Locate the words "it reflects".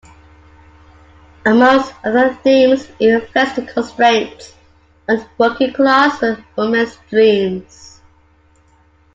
2.99-3.53